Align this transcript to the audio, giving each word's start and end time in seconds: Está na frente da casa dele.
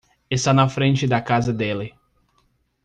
Está 0.31 0.51
na 0.51 0.67
frente 0.67 1.05
da 1.05 1.21
casa 1.21 1.53
dele. 1.53 1.93